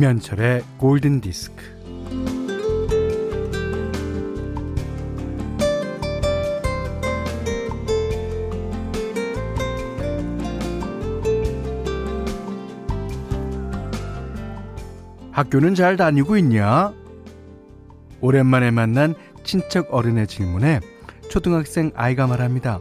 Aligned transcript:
김현철의 0.00 0.62
골든 0.78 1.20
디스크. 1.20 1.62
학교는 15.32 15.74
잘 15.74 15.98
다니고 15.98 16.38
있냐? 16.38 16.94
오랜만에 18.22 18.70
만난 18.70 19.14
친척 19.44 19.92
어른의 19.92 20.28
질문에 20.28 20.80
초등학생 21.28 21.90
아이가 21.94 22.26
말합니다. 22.26 22.80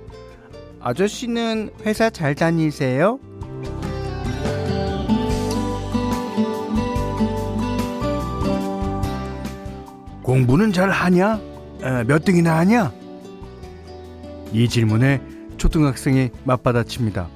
아저씨는 0.80 1.72
회사 1.86 2.10
잘 2.10 2.34
다니세요? 2.34 3.20
공부는 10.30 10.72
잘 10.72 10.92
하냐? 10.92 11.42
에, 11.82 12.04
몇 12.04 12.24
등이나 12.24 12.60
하냐? 12.60 12.92
이 14.54 14.70
질문에 14.70 15.20
초등학생이 15.58 16.30
맞받아칩니다. 16.44 17.28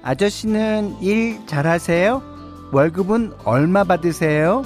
아저씨는 0.00 1.02
일 1.02 1.44
잘하세요? 1.48 2.22
월급은 2.70 3.32
얼마 3.44 3.82
받으세요? 3.82 4.64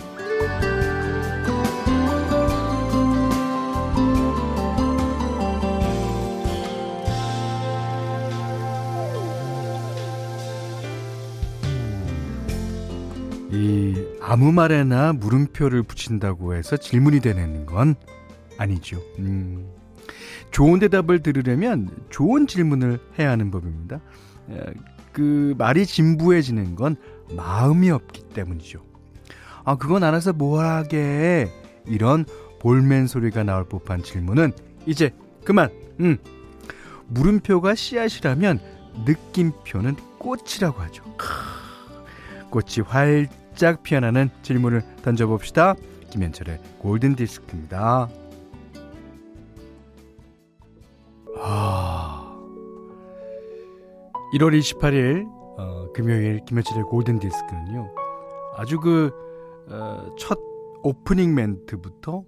아무 14.38 14.52
말에나 14.52 15.14
물음표를 15.14 15.82
붙인다고 15.82 16.54
해서 16.54 16.76
질문이 16.76 17.18
되는 17.18 17.66
건 17.66 17.96
아니죠. 18.56 19.02
음, 19.18 19.68
좋은 20.52 20.78
대답을 20.78 21.24
들으려면 21.24 21.90
좋은 22.08 22.46
질문을 22.46 23.00
해야 23.18 23.32
하는 23.32 23.50
법입니다. 23.50 24.00
그 25.10 25.56
말이 25.58 25.84
진부해지는 25.84 26.76
건 26.76 26.94
마음이 27.34 27.90
없기 27.90 28.28
때문이죠. 28.28 28.80
아, 29.64 29.74
그건 29.74 30.04
알아서 30.04 30.32
뭐하게 30.32 31.50
이런 31.84 32.24
볼멘 32.60 33.08
소리가 33.08 33.42
나올 33.42 33.64
법한 33.64 34.04
질문은 34.04 34.52
이제 34.86 35.10
그만. 35.42 35.68
음. 35.98 36.16
물음표가 37.08 37.74
씨앗이라면 37.74 38.60
느낌표는 39.04 39.96
꽃이라고 40.20 40.80
하죠. 40.82 41.02
꽃이 42.50 42.86
활짝 42.86 43.47
피어나는 43.82 44.30
질문을 44.42 44.82
던져봅시다. 45.02 45.74
김현철의 46.10 46.58
골든 46.78 47.16
디스크입니다. 47.16 48.08
아, 51.40 52.38
1월 54.34 54.58
28일 54.58 55.26
어, 55.58 55.92
금요일 55.92 56.44
김현철의 56.44 56.84
골든 56.84 57.18
디스크는요. 57.18 57.94
아주 58.56 58.78
그첫 58.80 60.38
어, 60.38 60.80
오프닝 60.82 61.34
멘트부터 61.34 62.24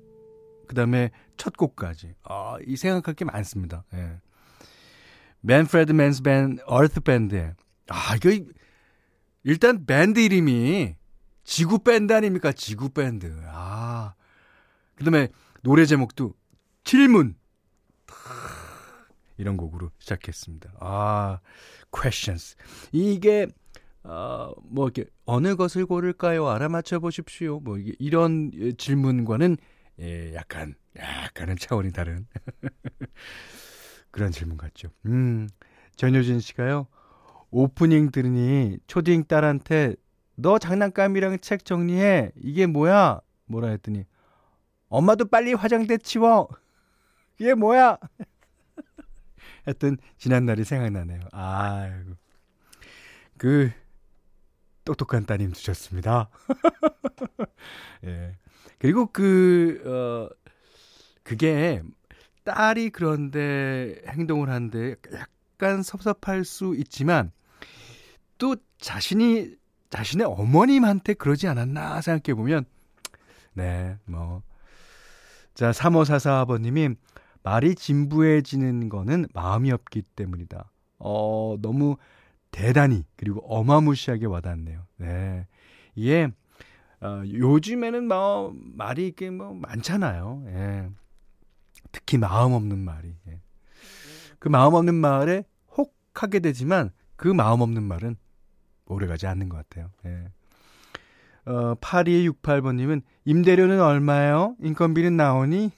그 0.66 0.74
다음에 0.74 1.10
첫 1.36 1.56
곡까지 1.56 2.14
아, 2.24 2.56
이 2.66 2.76
생각할 2.76 3.14
게 3.14 3.24
많습니다. 3.24 3.84
예. 3.94 4.18
맨프레드 5.42 5.92
맨스 5.92 6.22
밴 6.22 6.58
얼트 6.66 7.00
밴드의 7.00 7.54
아 7.88 8.16
이거 8.16 8.30
일단 9.42 9.86
밴드 9.86 10.20
이름이 10.20 10.96
지구 11.50 11.80
밴드 11.80 12.12
아닙니까? 12.12 12.52
지구 12.52 12.90
밴드. 12.90 13.26
아. 13.46 14.14
그 14.94 15.02
다음에 15.02 15.26
노래 15.64 15.84
제목도 15.84 16.32
질문. 16.84 17.34
이런 19.36 19.56
곡으로 19.56 19.90
시작했습니다. 19.98 20.74
아, 20.78 21.40
questions. 21.92 22.56
이게 22.92 23.48
어, 24.04 24.52
뭐 24.62 24.86
이렇게 24.86 25.10
어느 25.24 25.56
것을 25.56 25.86
고를까요? 25.86 26.46
알아맞혀 26.48 27.00
보십시오. 27.00 27.58
뭐 27.58 27.78
이런 27.98 28.52
질문과는 28.78 29.56
예, 29.98 30.32
약간 30.34 30.76
약간은 30.96 31.56
차원이 31.56 31.90
다른 31.90 32.28
그런 34.12 34.30
질문 34.30 34.56
같죠. 34.56 34.90
음. 35.06 35.48
전효진 35.96 36.38
씨가요. 36.38 36.86
오프닝 37.50 38.12
들으니 38.12 38.78
초딩 38.86 39.24
딸한테 39.24 39.96
너 40.40 40.58
장난감이랑 40.58 41.38
책 41.40 41.64
정리해. 41.64 42.32
이게 42.36 42.66
뭐야? 42.66 43.20
뭐라 43.46 43.68
했더니 43.68 44.04
엄마도 44.88 45.26
빨리 45.26 45.52
화장대 45.52 45.98
치워. 45.98 46.48
이게 47.38 47.54
뭐야? 47.54 47.98
했던 49.68 49.98
지난 50.16 50.46
날이 50.46 50.64
생각나네요. 50.64 51.20
아이고. 51.32 52.14
그 53.36 53.70
똑똑한 54.84 55.26
따님 55.26 55.52
두셨습니다. 55.52 56.30
예. 58.04 58.36
그리고 58.78 59.06
그, 59.06 59.82
어, 59.84 60.34
그게 61.22 61.82
딸이 62.44 62.90
그런데 62.90 64.02
행동을 64.08 64.48
하는데 64.48 64.96
약간 65.12 65.82
섭섭할 65.82 66.44
수 66.44 66.74
있지만 66.76 67.30
또 68.38 68.56
자신이 68.78 69.59
자신의 69.90 70.26
어머님한테 70.26 71.14
그러지 71.14 71.48
않았나 71.48 72.00
생각해 72.00 72.34
보면 72.34 72.64
네, 73.52 73.96
뭐. 74.06 74.42
자, 75.54 75.72
3544 75.72 76.40
아버님이 76.40 76.90
말이 77.42 77.74
진부해지는 77.74 78.88
거는 78.88 79.26
마음이 79.34 79.72
없기 79.72 80.02
때문이다. 80.14 80.70
어, 80.98 81.56
너무 81.60 81.96
대단히 82.50 83.04
그리고 83.16 83.40
어마무시하게 83.40 84.26
와닿네요. 84.26 84.86
네. 84.96 85.46
이게 85.94 86.28
어, 87.00 87.22
요즘에는 87.26 88.08
뭐 88.08 88.54
말이 88.54 89.08
이게 89.08 89.30
뭐 89.30 89.54
많잖아요. 89.54 90.44
예. 90.48 90.90
특히 91.92 92.18
마음 92.18 92.52
없는 92.52 92.78
말이. 92.78 93.14
예. 93.28 93.40
그 94.38 94.48
마음 94.48 94.74
없는 94.74 94.94
말에 94.94 95.44
혹 95.76 95.96
하게 96.14 96.40
되지만 96.40 96.90
그 97.16 97.28
마음 97.28 97.60
없는 97.60 97.82
말은 97.82 98.16
오래가지 98.94 99.26
않는 99.26 99.48
것 99.48 99.56
같아요. 99.56 99.90
예. 100.06 100.28
어, 101.46 101.74
8268번님은 101.76 103.02
임대료는 103.24 103.80
얼마예요? 103.80 104.56
인건비는 104.60 105.16
나오니? 105.16 105.70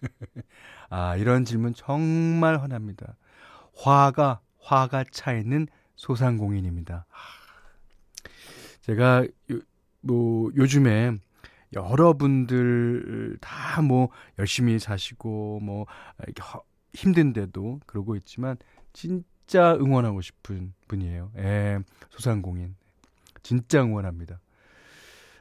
아, 0.90 1.16
이런 1.16 1.44
질문 1.44 1.74
정말 1.74 2.60
화납니다. 2.60 3.16
화가, 3.76 4.40
화가 4.60 5.04
차 5.10 5.32
있는 5.32 5.66
소상공인입니다. 5.96 7.06
제가 8.82 9.24
요, 9.24 9.60
뭐 10.00 10.50
요즘에 10.56 11.12
여러분들 11.74 13.36
다 13.40 13.82
뭐 13.82 14.08
열심히 14.38 14.78
사시고 14.78 15.60
뭐 15.60 15.86
힘든데도 16.94 17.80
그러고 17.86 18.16
있지만 18.16 18.56
진 18.92 19.24
짜 19.48 19.74
응원하고 19.74 20.20
싶은 20.20 20.74
분이에요. 20.88 21.32
예, 21.38 21.80
소상공인. 22.10 22.76
진짜 23.42 23.82
응원합니다. 23.82 24.40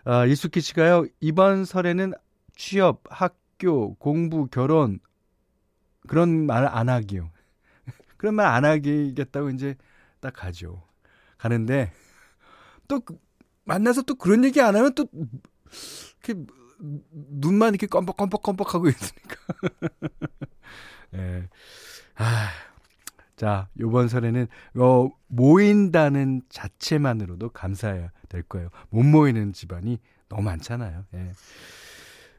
아, 0.06 0.26
이수키 0.26 0.62
씨가요, 0.62 1.06
이번 1.20 1.66
설에는 1.66 2.14
취업, 2.56 3.04
학교, 3.10 3.96
공부, 3.96 4.48
결혼, 4.48 5.00
그런 6.08 6.46
말 6.46 6.66
안 6.68 6.90
하기요. 6.90 7.30
그런 8.18 8.36
말 8.36 8.48
안 8.48 8.66
하기겠다고 8.66 9.50
이제 9.52 9.76
딱 10.22 10.34
가죠. 10.34 10.84
가는데, 11.38 11.92
또, 12.88 13.02
그, 13.02 13.20
만나서 13.66 14.04
또 14.04 14.16
그런 14.16 14.46
얘기 14.46 14.62
안 14.62 14.76
하면 14.76 14.94
또, 14.96 15.08
이렇게, 16.24 16.46
눈만 16.80 17.70
이렇게 17.74 17.88
껌뻑껌뻑껌뻑 17.88 18.74
하고 18.74 18.88
있으니까. 18.88 19.36
예. 21.16 21.48
아, 22.16 22.50
자, 23.38 23.70
요번 23.80 24.08
설에는, 24.10 24.48
어, 24.80 25.10
모인다는 25.28 26.42
자체만으로도 26.50 27.50
감사해야 27.50 28.10
될 28.30 28.42
거예요. 28.42 28.70
못 28.90 29.04
모이는 29.04 29.54
집안이 29.54 30.00
너무 30.28 30.42
많잖아요. 30.42 31.06
예. 31.14 31.32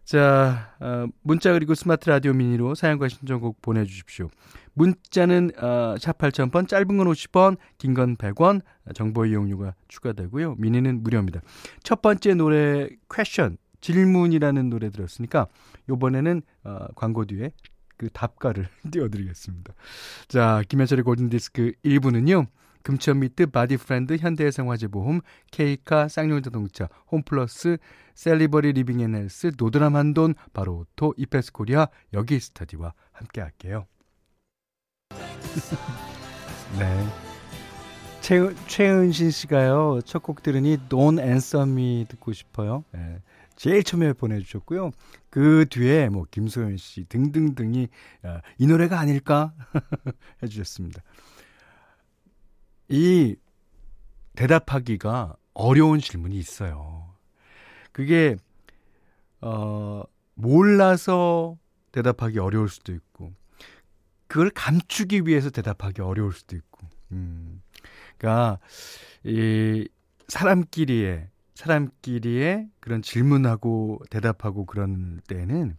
자, 0.05 0.75
어, 0.81 1.06
문자 1.23 1.53
그리고 1.53 1.75
스마트 1.75 2.09
라디오 2.11 2.33
미니로 2.33 2.75
사연과 2.75 3.09
신청곡 3.09 3.62
보내주십시오. 3.62 4.29
문자는 4.75 5.53
어, 5.62 5.95
샵 6.00 6.19
8000번, 6.19 6.67
짧은 6.67 6.87
건 6.97 7.06
50원, 7.06 7.59
긴 7.79 7.95
건 7.95 8.17
100원, 8.17 8.62
정보 8.95 9.25
이용료가 9.25 9.75
추가되고요. 9.87 10.56
미니는 10.59 11.03
무료입니다. 11.05 11.41
첫 11.85 12.03
번째 12.03 12.35
노래 12.35 12.89
Question, 13.14 13.56
질문이라는 13.81 14.69
노래 14.71 14.91
들었으니까 14.91 15.47
요번에는 15.89 16.43
어, 16.65 16.87
광고 16.97 17.25
뒤에 17.25 17.53
그 17.99 18.09
답가를 18.11 18.69
띄워드리겠습니다. 18.91 19.75
자, 20.29 20.62
김현철의 20.69 21.05
골든디스크 21.05 21.73
1부는요. 21.85 22.47
금천미트 22.83 23.47
바디프렌드 23.49 24.17
현대해상화재보험 24.17 25.21
케이카 25.50 26.09
쌍용자동차 26.09 26.89
홈플러스 27.11 27.77
셀리버리 28.15 28.73
리빙앤헬스 28.73 29.53
노드람 29.59 29.95
한돈 29.97 30.35
바로오토 30.55 31.12
이페스코리아 31.19 31.89
여기 32.15 32.41
스터디와 32.41 32.95
함께 33.12 33.41
할게요. 33.43 33.87
네. 36.79 37.06
최, 38.21 38.55
최은신 38.67 39.31
씨가요, 39.31 40.00
첫 40.05 40.23
곡 40.23 40.43
들으니 40.43 40.77
Don't 40.89 41.21
Answer 41.21 41.69
Me 41.69 42.06
듣고 42.09 42.33
싶어요. 42.33 42.85
네. 42.93 43.21
제일 43.58 43.82
처음에 43.82 44.12
보내주셨고요. 44.12 44.93
그 45.31 45.66
뒤에 45.69 46.08
뭐 46.10 46.25
김소연 46.31 46.76
씨 46.76 47.05
등등등이 47.08 47.88
아, 48.22 48.40
이 48.56 48.69
노래가 48.69 49.00
아닐까 49.00 49.52
해주셨습니다. 50.43 51.02
이 52.88 53.34
대답하기가 54.37 55.34
어려운 55.55 55.99
질문이 55.99 56.37
있어요. 56.37 57.12
그게 57.90 58.37
어 59.40 60.04
몰라서 60.34 61.58
대답하기 61.90 62.38
어려울 62.38 62.69
수도 62.69 62.93
있고 62.93 63.32
그걸 64.28 64.50
감추기 64.50 65.22
위해서 65.26 65.50
대답하기 65.50 66.00
어려울 66.00 66.32
수도 66.32 66.54
있고. 66.54 66.87
음. 67.11 67.61
그러니까 68.19 68.61
이 69.25 69.88
사람끼리의 70.28 71.28
사람끼리의 71.58 72.69
그런 72.78 73.02
질문하고 73.02 74.00
대답하고 74.10 74.64
그런 74.64 75.20
때는 75.26 75.76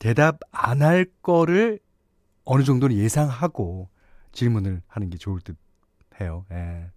대답 0.00 0.40
안 0.50 0.82
할 0.82 1.06
거를 1.22 1.78
어느 2.44 2.64
정도는 2.64 2.96
예상하고 2.96 3.88
질문을 4.32 4.82
하는 4.88 5.10
게 5.10 5.16
좋을 5.16 5.40
듯 5.42 5.56
해요. 6.20 6.44
예. 6.50 6.90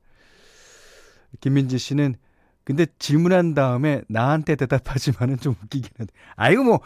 김민지 1.39 1.77
씨는 1.77 2.15
근데 2.63 2.87
질문한 2.97 3.53
다음에 3.53 4.01
나한테 4.09 4.55
대답하지만은 4.55 5.37
좀 5.37 5.55
웃기긴 5.63 5.91
한데. 5.99 6.11
아이고 6.35 6.63
뭐 6.63 6.79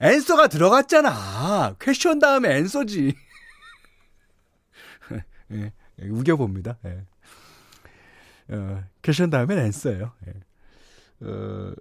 answer가 0.00 0.46
들어갔잖아. 0.46 1.74
question 1.80 2.20
다음에 2.20 2.56
answer지. 2.58 3.12
예, 5.50 5.72
예, 6.00 6.08
우겨봅니다. 6.08 6.78
예. 6.84 7.04
어, 8.50 8.82
question 9.02 9.30
다음엔 9.30 9.58
answer예요. 9.58 10.12
예. 10.26 11.26
어, 11.26 11.74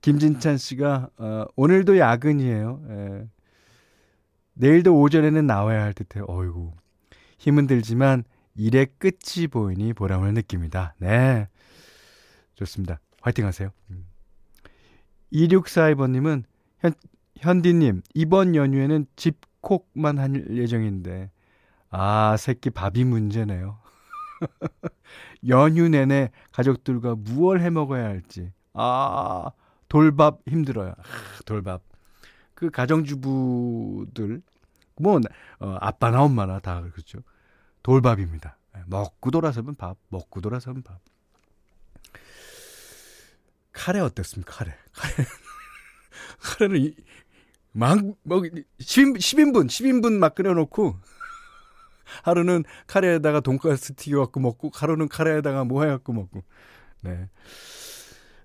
김진찬 0.00 0.58
씨가 0.58 1.10
어, 1.16 1.46
오늘도 1.56 1.98
야근이에요. 1.98 2.82
예. 2.88 3.28
내일도 4.54 5.00
오전에는 5.00 5.46
나와야 5.46 5.82
할 5.82 5.92
듯해요. 5.92 6.24
어이구. 6.28 6.72
힘은 7.38 7.66
들지만 7.66 8.24
일의 8.54 8.86
끝이 8.98 9.48
보이니 9.48 9.92
보람을 9.94 10.32
느낍니다. 10.34 10.94
네. 10.98 11.48
좋습니다. 12.54 13.00
화이팅 13.20 13.46
하세요. 13.46 13.70
2642번님은 15.32 16.44
현, 16.78 16.92
현디님, 17.38 18.02
이번 18.14 18.54
연휴에는 18.54 19.06
집콕만 19.16 20.18
할 20.18 20.56
예정인데, 20.56 21.30
아, 21.90 22.36
새끼 22.38 22.70
밥이 22.70 23.04
문제네요. 23.04 23.78
연휴 25.48 25.88
내내 25.88 26.30
가족들과 26.52 27.14
무얼 27.16 27.60
해 27.60 27.70
먹어야 27.70 28.04
할지. 28.04 28.52
아, 28.72 29.50
돌밥 29.88 30.40
힘들어요. 30.48 30.90
아, 30.90 31.02
돌밥. 31.44 31.82
그 32.54 32.70
가정주부들, 32.70 34.42
뭐, 34.96 35.20
어, 35.60 35.76
아빠나 35.80 36.22
엄마나 36.22 36.58
다 36.60 36.82
그렇죠. 36.82 37.20
돌밥입니다. 37.82 38.58
예, 38.76 38.82
먹고 38.86 39.30
돌아서면 39.30 39.74
밥, 39.74 39.96
먹고 40.08 40.40
돌아서면 40.40 40.82
밥. 40.82 41.00
카레 43.72 44.00
어땠습니까? 44.00 44.52
카레. 44.54 44.74
카레. 44.92 45.14
카레는 46.40 46.80
이, 46.80 46.94
막, 47.72 47.98
뭐, 48.22 48.42
10, 48.78 49.14
10인분, 49.14 49.66
10인분 49.66 50.12
막 50.18 50.34
끓여놓고, 50.34 50.96
하루는 52.22 52.64
카레에다가 52.86 53.40
돈가스 53.40 53.94
튀겨갖고 53.94 54.40
먹고, 54.40 54.70
하루는 54.72 55.08
카레에다가 55.08 55.64
뭐 55.64 55.84
해갖고 55.84 56.12
먹고. 56.12 56.44
네. 57.02 57.28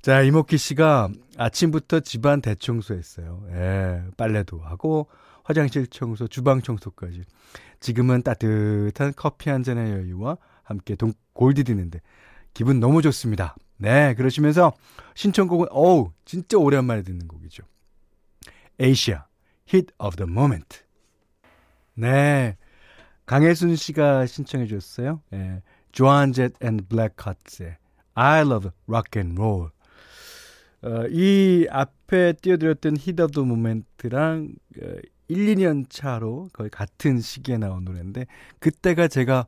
자, 0.01 0.21
이모키 0.21 0.57
씨가 0.57 1.09
아침부터 1.37 1.99
집안 2.01 2.41
대청소했어요. 2.41 3.47
예, 3.51 4.03
빨래도 4.17 4.59
하고, 4.59 5.07
화장실 5.43 5.87
청소, 5.87 6.27
주방 6.27 6.61
청소까지. 6.61 7.23
지금은 7.79 8.23
따뜻한 8.23 9.13
커피 9.15 9.49
한 9.49 9.63
잔의 9.63 9.91
여유와 9.91 10.37
함께 10.63 10.95
동, 10.95 11.13
골디 11.33 11.63
드는데, 11.63 12.01
기분 12.53 12.79
너무 12.79 13.01
좋습니다. 13.01 13.55
네, 13.77 14.13
그러시면서 14.15 14.73
신청곡은, 15.15 15.67
어우, 15.71 16.11
진짜 16.25 16.57
오랜만에 16.57 17.03
듣는 17.03 17.27
곡이죠. 17.27 17.63
에이시아, 18.79 19.25
Hit 19.71 19.93
of 19.99 20.15
the 20.15 20.29
Moment. 20.29 20.81
네. 21.95 22.57
강혜순 23.29 23.75
씨가 23.75 24.25
신청해 24.25 24.65
주셨어요. 24.65 25.21
예. 25.33 25.61
Joan 25.91 26.31
Jett 26.31 26.51
and 26.63 26.77
Blackhearts의 26.89 27.77
I 28.15 28.41
love 28.41 28.71
rock 28.87 29.21
and 29.21 29.39
roll. 29.39 29.69
어, 30.81 31.05
이 31.11 31.67
앞에 31.69 32.33
띄워드렸던 32.41 32.93
Heat 32.97 33.21
of 33.21 33.31
the 33.33 33.47
Moment랑 33.47 34.55
어, 34.81 34.85
1, 35.27 35.55
2년 35.55 35.85
차로 35.89 36.49
거의 36.53 36.71
같은 36.71 37.19
시기에 37.19 37.59
나온 37.59 37.85
노래인데 37.85 38.25
그때가 38.57 39.07
제가 39.07 39.45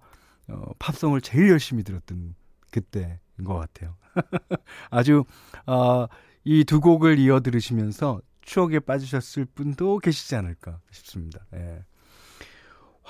어, 0.49 0.73
팝송을 0.77 1.21
제일 1.21 1.49
열심히 1.49 1.81
들었던 1.83 2.35
그때인 2.69 3.17
것 3.43 3.55
같아요. 3.55 3.95
아주 4.91 5.23
어, 5.65 6.05
이 6.43 6.65
두 6.65 6.81
곡을 6.81 7.17
이어 7.17 7.39
들으시면서 7.39 8.21
추억에 8.41 8.79
빠지셨을 8.79 9.45
분도 9.45 9.97
계시지 9.97 10.35
않을까 10.35 10.79
싶습니다. 10.91 11.47
예. 11.55 11.83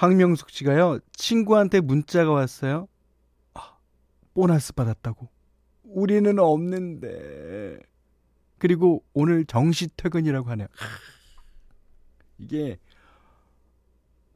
황명숙 0.01 0.49
씨가요, 0.49 0.97
친구한테 1.13 1.79
문자가 1.79 2.31
왔어요. 2.31 2.87
아, 3.53 3.77
보너스 4.33 4.73
받았다고. 4.73 5.29
우리는 5.83 6.39
없는데. 6.39 7.77
그리고 8.57 9.03
오늘 9.13 9.45
정시 9.45 9.89
퇴근이라고 9.95 10.49
하네요. 10.49 10.67
이게 12.39 12.79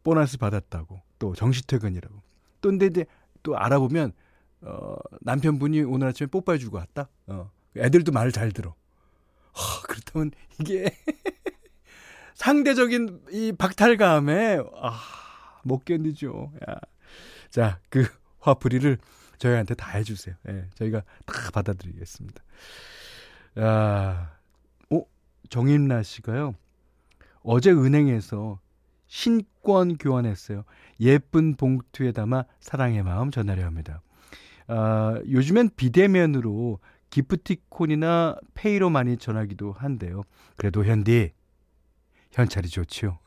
보너스 0.03 0.37
받았다고. 0.37 1.01
또 1.17 1.33
정시 1.33 1.65
퇴근이라고. 1.65 2.21
또 2.61 2.69
근데 2.69 3.05
또 3.41 3.57
알아보면 3.57 4.13
어, 4.61 4.95
남편분이 5.21 5.81
오늘 5.81 6.09
아침에 6.09 6.27
뽀빠해 6.27 6.59
주고 6.59 6.77
왔다. 6.77 7.09
어, 7.25 7.49
애들도 7.75 8.11
말을 8.11 8.31
잘 8.31 8.51
들어. 8.51 8.75
하, 9.51 9.81
그렇다면 9.87 10.29
이게 10.59 10.95
상대적인 12.35 13.23
이 13.31 13.51
박탈감에 13.57 14.59
아, 14.79 15.24
못 15.65 15.83
견디죠. 15.83 16.53
야. 16.69 16.75
자, 17.49 17.79
그 17.89 18.05
화풀이를 18.39 18.99
저희한테 19.37 19.73
다 19.73 19.97
해주세요. 19.97 20.35
예, 20.47 20.67
저희가 20.75 21.01
다 21.25 21.33
받아드리겠습니다. 21.53 22.43
아, 23.55 24.31
어, 24.91 25.01
정임나 25.49 26.03
씨가요. 26.03 26.53
어제 27.41 27.71
은행에서 27.71 28.59
신권 29.07 29.97
교환했어요. 29.97 30.63
예쁜 30.99 31.55
봉투에 31.55 32.11
담아 32.11 32.45
사랑의 32.59 33.03
마음 33.03 33.31
전하려 33.31 33.65
합니다. 33.65 34.01
아, 34.67 35.19
요즘엔 35.27 35.71
비대면으로 35.75 36.79
기프티콘이나 37.09 38.37
페이로 38.53 38.89
많이 38.89 39.17
전하기도 39.17 39.73
한데요. 39.73 40.23
그래도 40.57 40.85
현디 40.85 41.31
현찰이 42.31 42.67
좋지요. 42.67 43.17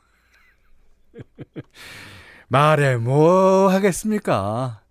말해 2.49 2.97
뭐 2.97 3.69
하겠습니까? 3.69 4.83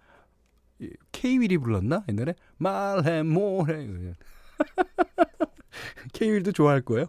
케이윌이 1.12 1.58
불렀나 1.58 2.04
옛날에 2.08 2.34
말해 2.56 3.22
뭐해 3.22 4.14
케이윌도 6.12 6.52
좋아할 6.52 6.80
거예요. 6.82 7.06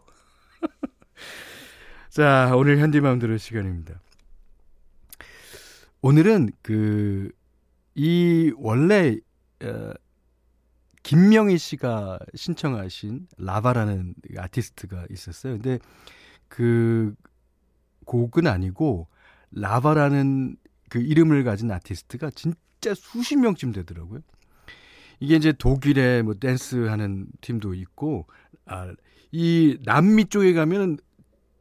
자 2.09 2.51
오늘 2.55 2.79
현디맘 2.79 3.19
들을 3.19 3.39
시간입니다. 3.39 4.01
오늘은 6.01 6.51
그 6.61 7.31
이 8.01 8.53
원래 8.55 9.17
어, 9.61 9.93
김명희 11.03 11.57
씨가 11.57 12.19
신청하신 12.33 13.27
라바라는 13.37 14.15
아티스트가 14.37 15.07
있었어요. 15.09 15.55
근데 15.55 15.79
그 16.47 17.13
곡은 18.05 18.47
아니고 18.47 19.09
라바라는 19.51 20.57
그 20.89 20.99
이름을 20.99 21.43
가진 21.43 21.71
아티스트가 21.71 22.31
진짜 22.31 22.93
수십 22.95 23.37
명쯤 23.37 23.71
되더라고요. 23.71 24.21
이게 25.19 25.35
이제 25.35 25.51
독일에 25.51 26.21
뭐 26.21 26.33
댄스 26.33 26.87
하는 26.87 27.27
팀도 27.41 27.73
있고, 27.73 28.27
아, 28.65 28.93
이 29.31 29.77
남미 29.83 30.25
쪽에 30.25 30.53
가면은 30.53 30.97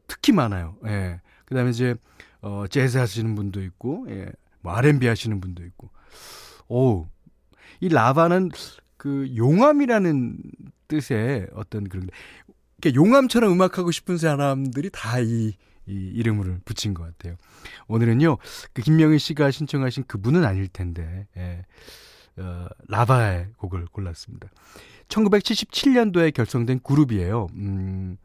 특히 0.07 0.31
많아요. 0.31 0.77
예. 0.85 1.21
그 1.45 1.55
다음에 1.55 1.71
이제, 1.71 1.95
어, 2.41 2.65
재즈 2.69 2.97
하시는 2.97 3.35
분도 3.35 3.61
있고, 3.61 4.05
예. 4.09 4.31
뭐 4.61 4.73
R&B 4.73 5.07
하시는 5.07 5.39
분도 5.41 5.63
있고. 5.65 5.89
오, 6.67 7.07
이 7.79 7.89
라바는 7.89 8.49
그 8.97 9.33
용암이라는 9.35 10.37
뜻의 10.87 11.47
어떤 11.53 11.87
그런 11.87 12.09
용암처럼 12.93 13.51
음악하고 13.51 13.91
싶은 13.91 14.17
사람들이 14.17 14.89
다 14.91 15.19
이 15.19 15.53
이 15.89 16.11
이름을 16.15 16.61
붙인 16.65 16.93
것 16.93 17.03
같아요. 17.03 17.35
오늘은요, 17.87 18.37
그 18.73 18.81
김명희 18.81 19.17
씨가 19.19 19.51
신청하신 19.51 20.05
그분은 20.07 20.45
아닐 20.45 20.67
텐데, 20.67 21.27
예, 21.35 21.65
어, 22.37 22.67
라바의 22.87 23.47
곡을 23.57 23.85
골랐습니다. 23.91 24.47
1977년도에 25.07 26.33
결성된 26.33 26.81
그룹이에요. 26.83 27.47
음, 27.55 28.17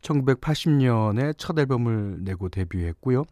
1980년에 0.00 1.34
첫 1.36 1.58
앨범을 1.58 2.24
내고 2.24 2.48
데뷔했고요. 2.48 3.24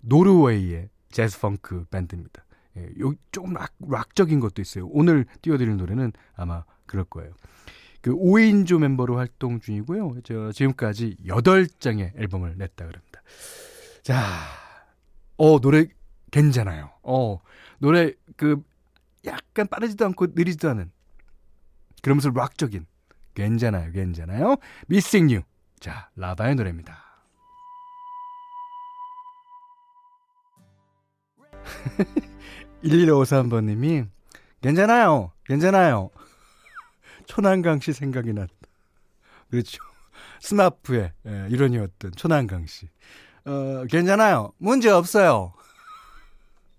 노르웨이의 0.00 0.88
재즈 1.10 1.40
펑크 1.40 1.86
밴드입니다. 1.90 2.44
예, 2.76 2.88
요 3.00 3.14
조금 3.32 3.54
락, 3.54 3.72
락적인 3.80 4.40
것도 4.40 4.60
있어요. 4.60 4.86
오늘 4.88 5.26
띄워드릴 5.42 5.76
노래는 5.76 6.12
아마 6.34 6.64
그럴 6.86 7.04
거예요. 7.04 7.32
그 8.02 8.14
5인조 8.14 8.78
멤버로 8.78 9.16
활동 9.18 9.60
중이고요. 9.60 10.16
저 10.24 10.52
지금까지 10.52 11.16
8장의 11.26 12.18
앨범을 12.18 12.56
냈다 12.56 12.86
그럽니다. 12.86 13.22
자, 14.02 14.24
어 15.36 15.60
노래 15.60 15.86
괜찮아요. 16.30 16.90
어 17.02 17.40
노래 17.78 18.12
그 18.36 18.62
약간 19.26 19.66
빠르지도 19.66 20.04
않고 20.06 20.28
느리지도 20.34 20.70
않은 20.70 20.90
그러면서 22.02 22.30
락적인 22.30 22.86
괜찮아요, 23.34 23.92
괜찮아요. 23.92 24.56
미싱 24.86 25.30
유. 25.30 25.42
자, 25.78 26.10
라바의 26.16 26.54
노래입니다. 26.54 27.04
1153번님이 32.82 34.08
괜찮아요, 34.62 35.32
괜찮아요. 35.44 36.10
초난강 37.30 37.78
씨 37.78 37.92
생각이 37.92 38.32
났다. 38.32 38.52
그렇죠. 39.50 39.78
스마프의 40.42 41.12
예, 41.28 41.46
이론이었던 41.48 42.10
초난강 42.16 42.66
씨. 42.66 42.88
어, 43.44 43.84
괜찮아요. 43.88 44.52
문제 44.58 44.90
없어요. 44.90 45.52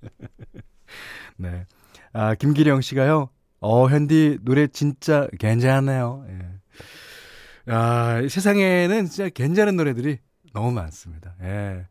네. 1.37 1.65
아, 2.11 2.35
김기령 2.35 2.81
씨가요. 2.81 3.29
어, 3.61 3.87
현디 3.87 4.39
노래 4.41 4.67
진짜 4.67 5.29
괜찮네요. 5.39 6.25
예. 6.27 7.71
아, 7.71 8.21
세상에는 8.27 9.05
진짜 9.05 9.29
괜찮은 9.29 9.77
노래들이 9.77 10.19
너무 10.51 10.73
많습니다. 10.73 11.33
예. 11.43 11.87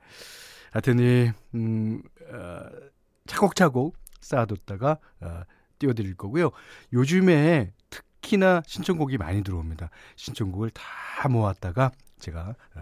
하여튼 0.70 0.98
이, 0.98 1.32
음, 1.54 2.02
어, 2.30 2.60
차곡차곡 3.26 3.96
쌓아뒀다가, 4.20 4.98
어, 5.22 5.42
띄워드릴 5.78 6.14
거고요. 6.16 6.50
요즘에 6.92 7.72
특 7.88 8.09
히나 8.22 8.62
신청곡이 8.66 9.18
많이 9.18 9.42
들어옵니다. 9.42 9.90
신청곡을 10.16 10.70
다 10.70 11.28
모았다가 11.28 11.90
제가 12.18 12.54
어, 12.74 12.80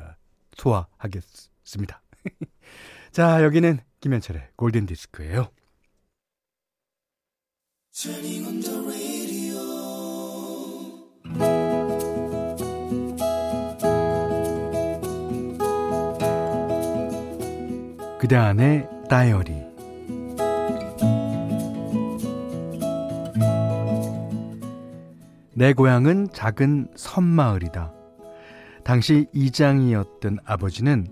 소화하겠습니다. 0.56 2.02
자, 3.12 3.42
여기는 3.42 3.78
김현철의 4.00 4.50
골든 4.56 4.86
디스크예요. 4.86 5.50
그대 18.20 18.36
안의 18.36 18.88
다이어리 19.08 19.67
내 25.58 25.72
고향은 25.72 26.28
작은 26.32 26.86
섬마을이다. 26.94 27.92
당시 28.84 29.26
이장이었던 29.32 30.38
아버지는 30.44 31.08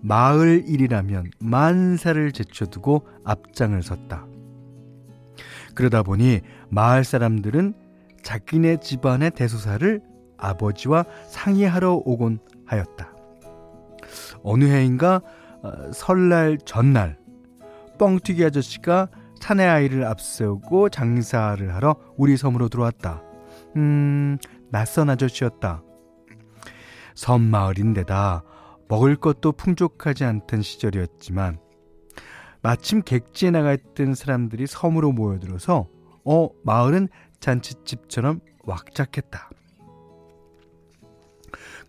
마을 0.00 0.64
일이라면 0.66 1.32
만사를 1.38 2.32
제쳐두고 2.32 3.06
앞장을 3.24 3.82
섰다. 3.82 4.24
그러다 5.74 6.02
보니 6.02 6.40
마을 6.70 7.04
사람들은 7.04 7.74
자기네 8.22 8.78
집안의 8.80 9.32
대소사를 9.32 10.00
아버지와 10.38 11.04
상의하러 11.28 12.00
오곤 12.02 12.38
하였다. 12.64 13.12
어느 14.42 14.64
해인가 14.64 15.20
어, 15.62 15.92
설날 15.92 16.56
전날 16.64 17.18
뻥튀기 17.98 18.46
아저씨가 18.46 19.08
사내 19.42 19.66
아이를 19.66 20.06
앞세우고 20.06 20.88
장사를 20.88 21.74
하러 21.74 21.96
우리 22.16 22.38
섬으로 22.38 22.70
들어왔다. 22.70 23.24
음, 23.76 24.38
낯선 24.70 25.10
아저씨였다. 25.10 25.82
섬 27.14 27.42
마을인데다 27.42 28.44
먹을 28.88 29.16
것도 29.16 29.52
풍족하지 29.52 30.24
않던 30.24 30.62
시절이었지만 30.62 31.58
마침 32.62 33.02
객지에 33.02 33.50
나가 33.50 33.72
있던 33.72 34.14
사람들이 34.14 34.66
섬으로 34.66 35.12
모여들어서 35.12 35.88
어 36.24 36.48
마을은 36.64 37.08
잔치집처럼 37.40 38.40
왁작했다. 38.64 39.50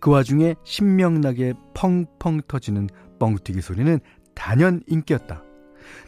그 0.00 0.10
와중에 0.10 0.54
신명나게 0.64 1.54
펑펑 1.74 2.40
터지는 2.48 2.88
뻥튀기 3.18 3.60
소리는 3.60 4.00
단연 4.34 4.82
인기였다. 4.86 5.44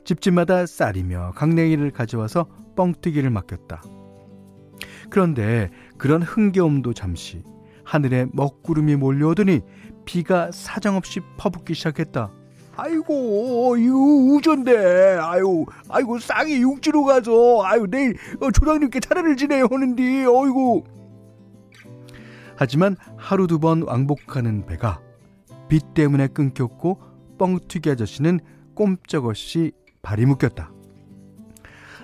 집집마다 0.05 0.67
쌀이며 0.67 1.33
강냉이를 1.37 1.91
가져와서 1.91 2.47
뻥튀기를 2.77 3.31
맡겼다. 3.31 3.83
그런데 5.11 5.71
그런 5.99 6.23
흥겨움도 6.23 6.93
잠시 6.93 7.43
하늘에 7.85 8.27
먹구름이 8.33 8.97
몰려오더니 8.97 9.61
비가 10.05 10.51
사정없이 10.53 11.21
퍼붓기 11.37 11.75
시작했다. 11.75 12.31
아이고, 12.77 13.77
이거 13.77 13.97
우전데, 13.97 15.17
아유, 15.21 15.65
아이고, 15.89 16.19
쌍이 16.19 16.61
육지로 16.61 17.05
가서, 17.05 17.63
아유, 17.65 17.87
내일 17.89 18.17
어, 18.41 18.51
조상님께 18.51 18.99
차례를 18.99 19.37
지내야 19.37 19.67
하는데, 19.71 20.25
어이구. 20.27 20.83
하지만 22.57 22.97
하루 23.17 23.47
두 23.47 23.59
번 23.61 23.83
왕복하는 23.83 24.67
배가 24.67 25.01
비 25.69 25.81
때문에 25.95 26.27
끊겼고 26.29 27.01
뻥튀기 27.39 27.91
아저씨는 27.91 28.41
꼼짝없이 28.75 29.73
발이 30.03 30.27
묶였다. 30.27 30.74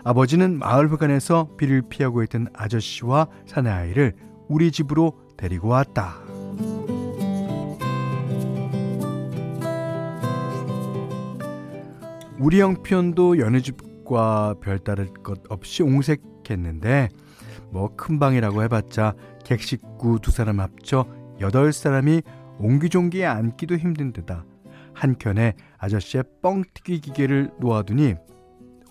아버지는 0.05 0.59
마을회관에서 0.59 1.57
비를 1.57 1.83
피하고 1.83 2.23
있던 2.23 2.49
아저씨와 2.55 3.29
사내아이를 3.47 4.15
우리 4.49 4.73
집으로 4.73 5.19
데리고 5.37 5.69
왔다. 5.69 6.17
우리 12.39 12.61
형편도 12.61 13.39
여느 13.39 13.61
집과 13.61 14.55
별다를 14.61 15.13
것 15.13 15.41
없이 15.51 15.83
옹색했는데 15.83 17.09
뭐 17.71 17.91
큰 17.97 18.19
방이라고 18.19 18.63
해봤자 18.65 19.15
객식구 19.45 20.21
두 20.23 20.31
사람 20.31 20.61
합쳐 20.61 21.07
여덟 21.41 21.73
사람이 21.73 22.23
옹기종기에 22.59 23.27
앉기도 23.27 23.77
힘든 23.77 24.13
데다 24.13 24.45
한켠에 24.95 25.55
아저씨의 25.79 26.25
뻥튀기 26.43 27.01
기계를 27.01 27.51
놓아두니 27.61 28.15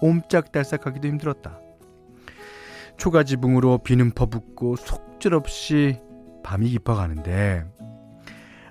옴짝달싹하기도 0.01 1.07
힘들었다. 1.07 1.59
초가 2.97 3.23
지붕으로 3.23 3.79
비는 3.79 4.11
퍼붓고 4.11 4.75
속절없이 4.75 5.99
밤이 6.43 6.69
깊어가는데 6.69 7.65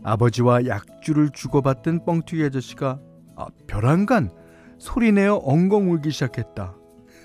아버지와 0.03 0.67
약주를 0.67 1.31
주고받던 1.31 2.05
뻥튀기 2.05 2.45
아저씨가 2.45 3.01
아, 3.37 3.47
벼랑간 3.67 4.31
소리내어 4.79 5.37
엉엉 5.37 5.91
울기 5.93 6.11
시작했다. 6.11 6.75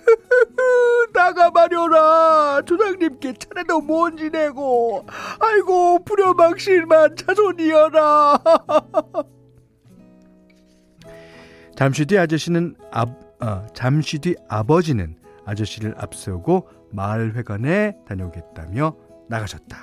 나가 1.14 1.52
말려라 1.52 2.62
조상님께 2.66 3.34
차례도 3.34 3.82
못 3.82 4.18
지내고 4.18 5.06
아이고 5.40 6.04
불효망신만 6.04 7.16
자손이여라 7.16 8.40
잠시 11.76 12.06
뒤 12.06 12.18
아저씨는 12.18 12.76
앞 12.92 13.33
어, 13.44 13.68
잠시 13.74 14.20
뒤 14.20 14.36
아버지는 14.48 15.18
아저씨를 15.46 15.96
앞세우고 15.98 16.70
마을 16.92 17.36
회관에 17.36 17.98
다녀오겠다며 18.08 18.96
나가셨다. 19.28 19.78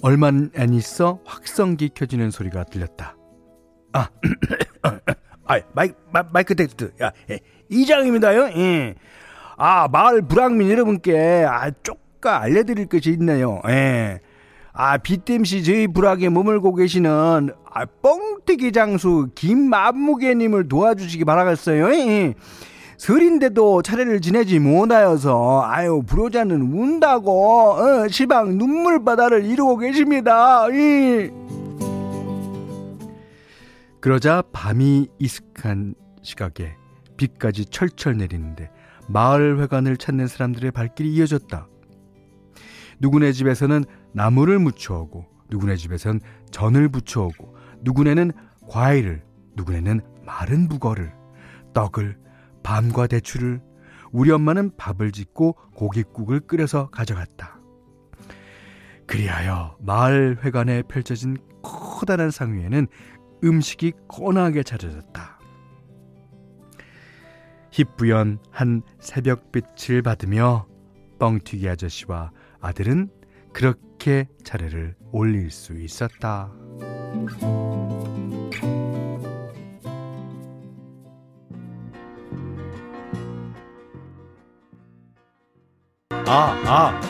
얼마 0.00 0.28
안 0.28 0.74
있어 0.74 1.18
확성기 1.24 1.90
켜지는 1.94 2.30
소리가 2.30 2.62
들렸다. 2.64 3.16
아, 3.94 4.08
아 5.44 5.60
마이, 5.72 5.90
마, 6.12 6.22
마이크 6.32 6.54
테스트. 6.54 6.92
야, 7.02 7.10
예, 7.30 7.40
이장입니다요. 7.68 8.50
예. 8.60 8.94
아, 9.56 9.88
마을 9.88 10.22
부락민 10.22 10.70
여러분께 10.70 11.44
아, 11.48 11.68
쪼까 11.82 12.40
알려드릴 12.40 12.86
것이 12.86 13.10
있네요. 13.10 13.60
예. 13.68 14.20
아, 14.74 14.96
빗댐씨 14.96 15.64
저희 15.64 15.86
부락에 15.86 16.30
머물고 16.30 16.74
계시는 16.74 17.50
아, 17.64 17.84
뻥튀기 17.84 18.72
장수 18.72 19.28
김아무개님을 19.34 20.68
도와주시기 20.68 21.24
바라겠어요. 21.24 21.88
설인데도 22.96 23.82
차례를 23.82 24.20
지내지 24.20 24.60
못하여서 24.60 25.62
아유 25.64 26.02
불효자는 26.06 26.60
운다고 26.72 27.72
어, 27.72 28.08
시방 28.08 28.56
눈물바다를 28.58 29.44
이루고 29.44 29.78
계십니다. 29.78 30.68
이. 30.68 31.30
그러자 34.00 34.42
밤이 34.52 35.08
이슥한 35.18 35.94
시각에 36.22 36.74
비까지 37.16 37.66
철철 37.66 38.16
내리는데 38.16 38.70
마을 39.08 39.60
회관을 39.60 39.96
찾는 39.96 40.28
사람들의 40.28 40.70
발길이 40.70 41.12
이어졌다. 41.12 41.68
누구네 43.00 43.32
집에서는 43.32 43.84
나무를 44.12 44.58
묻혀오고 44.58 45.26
누구네 45.50 45.76
집에선 45.76 46.20
전을 46.50 46.88
부쳐오고 46.88 47.56
누구네는 47.82 48.32
과일을 48.68 49.22
누구네는 49.56 50.00
마른 50.24 50.68
북어를 50.68 51.12
떡을 51.74 52.18
밤과 52.62 53.06
대추를 53.06 53.60
우리 54.12 54.30
엄마는 54.30 54.76
밥을 54.76 55.12
짓고 55.12 55.56
고깃국을 55.74 56.40
끓여서 56.40 56.90
가져갔다. 56.90 57.58
그리하여 59.06 59.76
마을 59.80 60.38
회관에 60.42 60.82
펼쳐진 60.82 61.36
커다란 61.62 62.30
상 62.30 62.54
위에는 62.54 62.86
음식이 63.42 63.92
거나하게 64.08 64.62
차려졌다. 64.62 65.38
희뿌연 67.72 68.38
한 68.50 68.82
새벽빛을 69.00 70.02
받으며 70.02 70.66
뻥튀기 71.18 71.68
아저씨와 71.68 72.30
아들은 72.60 73.10
그렇게 73.52 73.91
차례를 74.44 74.96
올릴 75.12 75.50
수 75.50 75.74
있었다. 75.78 76.50
아, 86.10 86.56
아, 86.66 87.00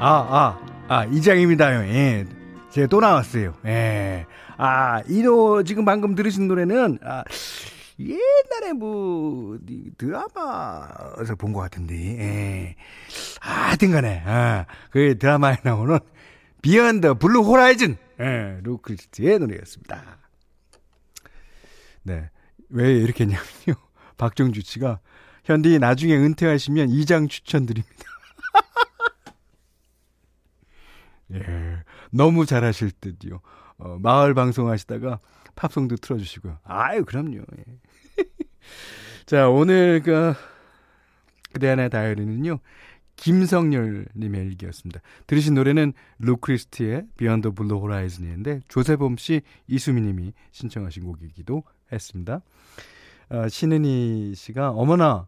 아, 0.00 0.26
아, 0.30 0.58
아, 0.88 1.04
이장입니다요. 1.06 1.88
예. 1.88 2.24
제가 2.70 2.86
또 2.88 3.00
나왔어요. 3.00 3.54
예. 3.66 4.26
아, 4.58 5.02
이 5.08 5.22
노 5.22 5.62
지금 5.62 5.84
방금 5.84 6.14
들으신 6.14 6.48
노래는, 6.48 6.98
아, 7.02 7.22
옛날에 7.98 8.72
뭐 8.74 9.58
드라마에서 9.96 11.34
본 11.38 11.52
것 11.54 11.60
같은데 11.60 11.94
예. 11.94 12.74
하여튼 13.40 13.90
간에 13.92 14.22
아, 14.26 14.66
그 14.90 15.16
드라마에 15.18 15.56
나오는 15.62 15.98
Beyond 16.66 17.14
Blue 17.14 17.42
Horizon 17.42 17.96
예, 18.18 18.58
Lou 18.64 18.81
Christie의 18.81 19.38
노래였습니다. 19.38 20.18
네. 22.02 22.28
왜 22.70 22.92
이렇게 22.92 23.22
했냐면요. 23.22 23.80
박정주 24.18 24.62
씨가 24.62 24.98
현디 25.44 25.78
나중에 25.78 26.16
은퇴하시면 26.16 26.88
이장 26.88 27.28
추천드립니다. 27.28 28.04
예. 31.34 31.84
너무 32.10 32.46
잘하실 32.46 32.90
듯요. 33.00 33.42
어, 33.78 33.98
마을 34.00 34.34
방송 34.34 34.68
하시다가 34.68 35.20
팝송도 35.54 35.98
틀어 35.98 36.18
주시고요. 36.18 36.58
아유, 36.64 37.04
그럼요. 37.04 37.42
예. 37.58 37.64
자, 39.24 39.48
오늘 39.48 40.02
그, 40.02 40.34
그대 41.52 41.68
안의 41.68 41.90
다이어리는요, 41.90 42.58
김성열 43.16 44.06
님의 44.14 44.42
일기였습니다. 44.42 45.00
들으신 45.26 45.54
노래는 45.54 45.92
Lou 46.18 46.38
Christie의 46.38 47.06
Beyond 47.16 47.52
Blue 47.52 47.78
Horizon인데, 47.78 48.60
조세범 48.68 49.16
씨, 49.16 49.42
이수미 49.66 50.02
님이 50.02 50.32
신청하신 50.52 51.04
곡이기도 51.04 51.64
했습니다. 51.92 52.42
어, 53.30 53.48
신은희 53.48 54.34
씨가, 54.36 54.70
어머나, 54.70 55.26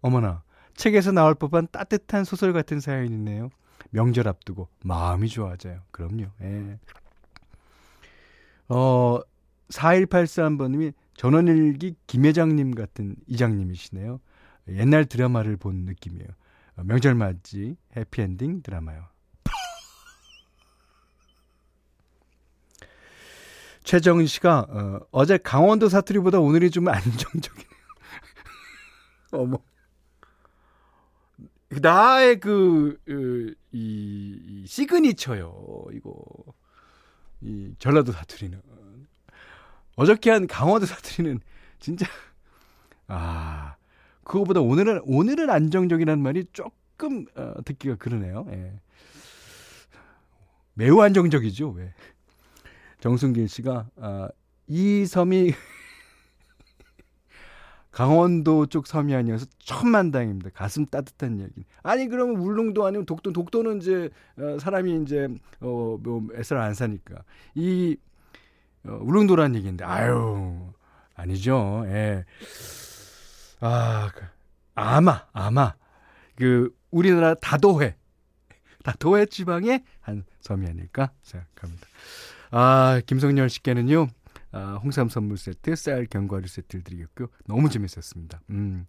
어머나, 0.00 0.42
책에서 0.74 1.12
나올 1.12 1.34
법한 1.34 1.68
따뜻한 1.72 2.24
소설 2.24 2.52
같은 2.52 2.80
사연이네요. 2.80 3.50
명절 3.90 4.28
앞두고 4.28 4.68
마음이 4.84 5.28
좋아져요. 5.28 5.80
그럼요. 5.90 6.26
예. 6.42 6.78
어, 8.68 9.20
4183번님이 9.68 10.92
전원일기 11.14 11.96
김 12.06 12.24
회장님 12.24 12.74
같은 12.74 13.16
이장님이시네요. 13.26 14.20
옛날 14.68 15.04
드라마를 15.04 15.56
본 15.56 15.84
느낌이에요. 15.84 16.28
어, 16.82 16.84
명절 16.84 17.14
맞지 17.14 17.76
해피엔딩 17.96 18.62
드라마요. 18.62 19.06
최정은 23.84 24.26
씨가 24.26 24.66
어, 24.68 25.00
어제 25.10 25.38
강원도 25.38 25.88
사투리보다 25.88 26.40
오늘이 26.40 26.70
좀 26.70 26.88
안정적이네요. 26.88 27.68
어머. 29.32 29.58
나의 31.70 32.38
그, 32.38 33.00
그 33.04 33.54
이, 33.72 34.40
이 34.44 34.66
시그니처요. 34.66 35.86
이거. 35.92 36.22
이 37.40 37.74
전라도 37.78 38.12
사투리는. 38.12 38.60
어저께 39.96 40.30
한 40.30 40.46
강원도 40.46 40.86
사투리는 40.86 41.40
진짜 41.80 42.06
아 43.08 43.76
그거보다 44.24 44.60
오늘은 44.60 45.00
오늘은 45.04 45.50
안정적이라는 45.50 46.22
말이 46.22 46.44
조금 46.52 47.26
어, 47.34 47.54
듣기가 47.64 47.96
그러네요. 47.96 48.46
예. 48.50 48.72
매우 50.74 51.00
안정적이죠. 51.00 51.70
왜? 51.70 51.92
정순길 53.00 53.48
씨가 53.48 53.88
아, 53.96 54.28
이 54.68 55.04
섬이 55.06 55.52
강원도 57.90 58.66
쪽 58.66 58.86
섬이 58.86 59.14
아니어서 59.14 59.44
천만다행입니다. 59.58 60.50
가슴 60.54 60.86
따뜻한 60.86 61.40
얘기. 61.40 61.64
아니 61.82 62.08
그러면 62.08 62.36
울릉도 62.36 62.86
아니면 62.86 63.04
독도 63.04 63.32
독도는 63.32 63.78
이제 63.78 64.08
어, 64.38 64.58
사람이 64.58 65.02
이제 65.02 65.28
어 65.60 65.98
뭐 66.02 66.26
애를 66.34 66.58
안 66.58 66.72
사니까 66.74 67.22
이 67.54 67.96
어, 68.86 68.98
울릉도라는 69.02 69.56
얘기인데 69.56 69.84
아유 69.84 70.68
아니죠. 71.14 71.82
예. 71.86 72.24
아 73.64 74.10
그, 74.12 74.24
아마 74.74 75.24
아마 75.32 75.74
그 76.34 76.74
우리나라 76.90 77.34
다도해 77.34 77.94
다도해 78.82 79.26
지방의 79.26 79.84
한 80.00 80.24
섬이 80.40 80.66
아닐까 80.66 81.12
생각합니다. 81.22 81.86
아 82.50 83.00
김성열 83.06 83.48
씨께는요. 83.48 84.08
아, 84.54 84.78
홍삼 84.82 85.08
선물 85.08 85.38
세트, 85.38 85.74
쌀 85.76 86.04
견과류 86.06 86.46
세트를 86.46 86.84
드리겠고요. 86.84 87.28
너무 87.46 87.70
재밌었습니다. 87.70 88.42
음. 88.50 88.86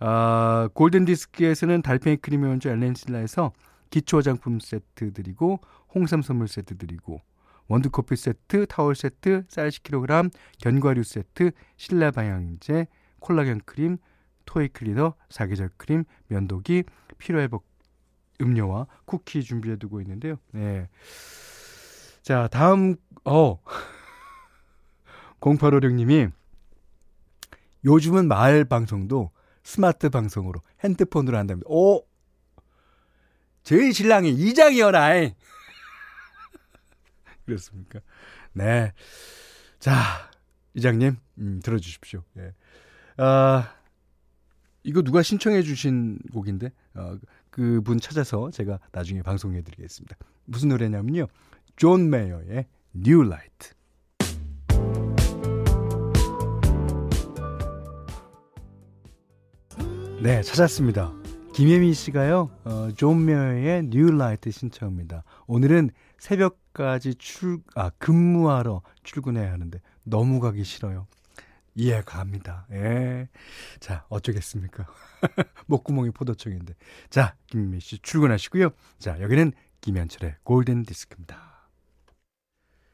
아, 0.00 0.70
골든 0.72 1.04
디스크에서는 1.04 1.82
달팽이 1.82 2.16
크림의 2.16 2.48
원조 2.48 2.70
엘렌실라에서 2.70 3.52
기초 3.90 4.18
화장품 4.18 4.58
세트 4.58 5.12
드리고 5.12 5.60
홍삼 5.94 6.22
선물 6.22 6.48
세트 6.48 6.78
드리고 6.78 7.20
원두 7.68 7.90
커피 7.90 8.16
세트, 8.16 8.66
타월 8.66 8.94
세트, 8.94 9.44
쌀 9.48 9.68
10kg, 9.68 10.30
견과류 10.60 11.02
세트, 11.02 11.50
신라 11.76 12.12
방향제, 12.12 12.86
콜라겐 13.26 13.62
크림, 13.64 13.98
토이 14.44 14.68
클리너, 14.68 15.14
사계절 15.30 15.70
크림, 15.76 16.04
면도기, 16.28 16.84
피로 17.18 17.40
회복 17.40 17.66
음료와 18.40 18.86
쿠키 19.04 19.42
준비해 19.42 19.74
두고 19.74 20.00
있는데요. 20.00 20.36
네. 20.52 20.88
자, 22.22 22.46
다음 22.46 22.94
어 23.24 23.58
0856님이 25.40 26.30
요즘은 27.84 28.28
마을 28.28 28.64
방송도 28.64 29.32
스마트 29.64 30.08
방송으로 30.08 30.60
핸드폰으로 30.84 31.36
한답니다. 31.36 31.68
오! 31.68 32.06
저희 33.64 33.92
신랑이 33.92 34.30
이장이어라. 34.30 35.10
그렇습니까? 37.44 37.98
네. 38.52 38.92
자, 39.80 40.30
이장님, 40.74 41.16
음, 41.38 41.60
들어주십시오. 41.64 42.22
예. 42.38 42.54
아, 43.18 43.72
이거 44.82 45.02
누가 45.02 45.22
신청해 45.22 45.62
주신 45.62 46.18
곡인데, 46.32 46.70
어, 46.94 47.16
그분 47.50 47.98
찾아서 47.98 48.50
제가 48.50 48.78
나중에 48.92 49.22
방송해 49.22 49.62
드리겠습니다. 49.62 50.16
무슨 50.44 50.68
노래냐면요. 50.68 51.26
John 51.76 52.10
Mayer의 52.10 52.66
New 52.94 53.24
Light. 53.26 53.76
네, 60.22 60.42
찾았습니다. 60.42 61.12
김혜미 61.54 61.94
씨가요, 61.94 62.50
어, 62.64 62.88
John 62.96 63.24
Mayer의 63.24 63.84
New 63.88 64.10
Light 64.10 64.50
신청합니다. 64.50 65.24
오늘은 65.46 65.90
새벽까지 66.18 67.14
출, 67.14 67.60
아, 67.74 67.90
근무하러 67.98 68.82
출근해야 69.04 69.52
하는데 69.52 69.80
너무 70.02 70.40
가기 70.40 70.64
싫어요. 70.64 71.06
이해가 71.76 72.18
갑니다. 72.22 72.66
예. 72.72 73.28
자, 73.78 74.04
어쩌겠습니까? 74.08 74.86
목구멍이 75.66 76.10
포도청인데. 76.10 76.74
자, 77.10 77.36
김미 77.46 77.80
씨 77.80 77.98
출근하시고요. 77.98 78.70
자, 78.98 79.20
여기는 79.20 79.52
김현철의 79.82 80.36
골든 80.42 80.84
디스크입니다. 80.84 81.68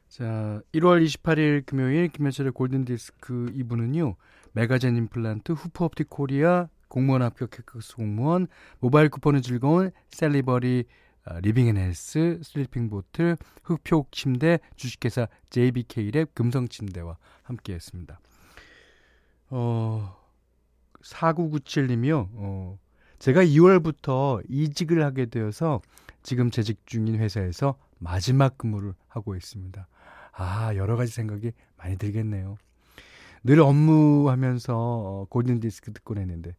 자, 0.09 0.61
1월 0.73 1.03
28일 1.03 1.65
금요일 1.65 2.09
김현철의 2.09 2.51
골든 2.51 2.85
디스크 2.85 3.51
2부는요. 3.55 4.15
메가젠 4.51 4.95
임플란트, 4.97 5.53
후퍼옵틱 5.53 6.09
코리아, 6.09 6.67
공무원 6.89 7.23
합격 7.23 7.57
해커스 7.57 7.95
공무원, 7.95 8.47
모바일 8.79 9.09
쿠폰은 9.09 9.41
즐거운 9.41 9.91
셀리버리 10.09 10.85
아, 11.25 11.39
리빙앤헬스, 11.39 12.41
슬리핑 12.43 12.89
보틀, 12.89 13.37
흑표 13.63 14.07
침대, 14.11 14.59
주식회사 14.75 15.29
JBK랩 15.49 16.35
금성침대와 16.35 17.17
함께했습니다. 17.43 18.19
어, 19.55 20.15
4997님이요. 21.03 22.27
어, 22.33 22.79
제가 23.19 23.43
2월부터 23.43 24.41
이직을 24.49 25.03
하게 25.03 25.27
되어서 25.27 25.79
지금 26.23 26.49
재직 26.49 26.87
중인 26.87 27.19
회사에서 27.19 27.77
마지막 27.99 28.57
근무를 28.57 28.95
하고 29.07 29.35
있습니다. 29.35 29.87
아, 30.31 30.75
여러 30.75 30.95
가지 30.95 31.11
생각이 31.11 31.51
많이 31.77 31.97
들겠네요. 31.97 32.57
늘 33.43 33.59
업무하면서 33.59 34.75
어, 34.75 35.27
골든 35.29 35.59
디스크 35.59 35.93
듣곤 35.93 36.17
했는데 36.17 36.55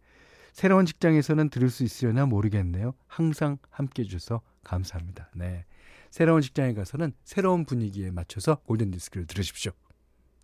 새로운 0.53 0.87
직장에서는 0.87 1.49
들을 1.49 1.71
수 1.71 1.83
있으려나 1.83 2.27
모르겠네요. 2.27 2.95
항상 3.09 3.59
함께 3.71 4.03
해 4.03 4.07
주셔서 4.07 4.41
감사합니다. 4.63 5.31
네. 5.35 5.65
새로운 6.11 6.43
직장에 6.43 6.75
가서는 6.75 7.13
새로운 7.25 7.65
분위기에 7.65 8.13
맞춰서 8.13 8.57
골든 8.67 8.93
디스크를 8.93 9.27
들으십시오. 9.27 9.73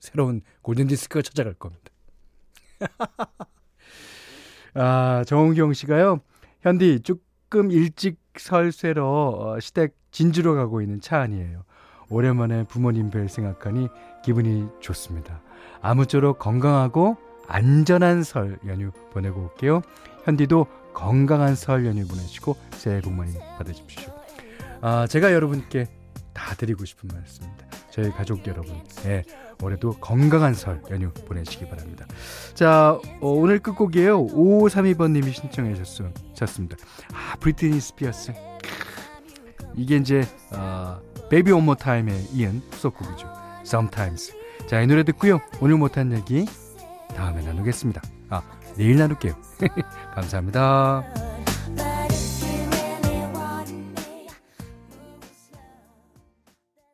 새로운 0.00 0.40
골든 0.62 0.88
디스크가 0.88 1.22
찾아갈 1.22 1.54
겁니다. 1.54 1.92
아, 4.74 5.24
정은경 5.26 5.72
씨가요. 5.72 6.20
현디 6.62 7.00
조금 7.00 7.70
일찍 7.70 8.18
설쇠로 8.36 9.06
어, 9.40 9.60
시댁 9.60 9.94
진주로 10.10 10.54
가고 10.54 10.80
있는 10.82 11.00
차 11.00 11.20
안이에요. 11.20 11.64
오랜만에 12.08 12.64
부모님 12.64 13.10
뵐 13.10 13.28
생각하니 13.28 13.88
기분이 14.24 14.66
좋습니다. 14.80 15.40
아무쪼록 15.80 16.38
건강하고 16.38 17.16
안전한 17.46 18.22
설 18.22 18.58
연휴 18.66 18.90
보내고 19.12 19.42
올게요. 19.42 19.82
현디도 20.24 20.66
건강한 20.92 21.54
설 21.54 21.86
연휴 21.86 22.06
보내시고 22.06 22.56
새해 22.72 23.00
복 23.00 23.12
많이 23.12 23.32
받으십시오. 23.58 24.12
아, 24.80 25.06
제가 25.06 25.32
여러분께 25.32 25.86
다 26.32 26.54
드리고 26.54 26.84
싶은 26.84 27.08
말씀입니다. 27.12 27.66
저희 27.90 28.10
가족 28.10 28.46
여러분, 28.46 28.80
예, 29.06 29.24
올해도 29.62 29.92
건강한 30.00 30.54
설 30.54 30.80
연휴 30.90 31.10
보내시기 31.12 31.68
바랍니다. 31.68 32.06
자, 32.54 32.98
어, 33.20 33.28
오늘 33.28 33.58
끝곡이에요. 33.58 34.26
5532번님이 34.26 35.32
신청해 35.32 35.74
주셨습니다. 35.74 36.76
아, 37.12 37.36
브리트니 37.40 37.80
스피어스. 37.80 38.32
이게 39.76 39.96
이제 39.96 40.26
어, 40.52 41.00
베이비 41.30 41.52
온모 41.52 41.76
타임에 41.76 42.12
이은 42.32 42.62
후속곡이죠. 42.72 43.28
Sometimes. 43.62 44.32
자, 44.66 44.80
이 44.80 44.86
노래 44.86 45.02
듣고요. 45.04 45.40
오늘 45.60 45.76
못한 45.76 46.12
얘기 46.12 46.46
다음에 47.14 47.42
나누겠습니다. 47.42 48.00
아, 48.30 48.42
내일 48.76 48.96
나눌게요. 48.96 49.34
감사합니다. 50.14 51.39